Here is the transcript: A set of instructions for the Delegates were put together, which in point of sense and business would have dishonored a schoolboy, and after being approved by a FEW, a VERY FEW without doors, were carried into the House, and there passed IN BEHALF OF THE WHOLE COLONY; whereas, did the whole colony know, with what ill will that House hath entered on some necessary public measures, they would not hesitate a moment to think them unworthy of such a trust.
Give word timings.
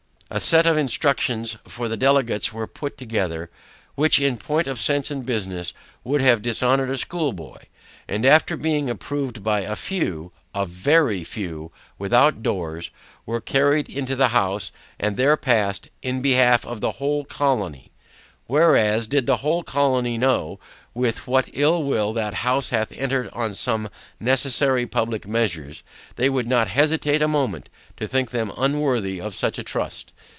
A 0.33 0.39
set 0.39 0.65
of 0.65 0.77
instructions 0.77 1.57
for 1.67 1.89
the 1.89 1.97
Delegates 1.97 2.53
were 2.53 2.65
put 2.65 2.97
together, 2.97 3.49
which 3.95 4.17
in 4.17 4.37
point 4.37 4.65
of 4.65 4.79
sense 4.79 5.11
and 5.11 5.25
business 5.25 5.73
would 6.05 6.21
have 6.21 6.41
dishonored 6.41 6.89
a 6.89 6.97
schoolboy, 6.97 7.57
and 8.07 8.25
after 8.25 8.55
being 8.55 8.89
approved 8.89 9.43
by 9.43 9.59
a 9.63 9.75
FEW, 9.75 10.31
a 10.55 10.65
VERY 10.65 11.25
FEW 11.25 11.69
without 11.99 12.41
doors, 12.41 12.91
were 13.25 13.41
carried 13.41 13.89
into 13.89 14.15
the 14.15 14.29
House, 14.29 14.71
and 14.97 15.17
there 15.17 15.35
passed 15.35 15.89
IN 16.01 16.21
BEHALF 16.21 16.65
OF 16.65 16.79
THE 16.79 16.91
WHOLE 16.93 17.25
COLONY; 17.25 17.91
whereas, 18.47 19.07
did 19.07 19.25
the 19.25 19.37
whole 19.37 19.63
colony 19.63 20.17
know, 20.17 20.59
with 20.93 21.25
what 21.25 21.49
ill 21.53 21.83
will 21.83 22.11
that 22.11 22.33
House 22.35 22.69
hath 22.71 22.91
entered 22.91 23.29
on 23.31 23.53
some 23.53 23.87
necessary 24.19 24.85
public 24.85 25.25
measures, 25.25 25.83
they 26.17 26.29
would 26.29 26.45
not 26.47 26.67
hesitate 26.67 27.21
a 27.21 27.27
moment 27.29 27.69
to 27.95 28.05
think 28.05 28.31
them 28.31 28.51
unworthy 28.57 29.21
of 29.21 29.33
such 29.33 29.57
a 29.57 29.63
trust. 29.63 30.11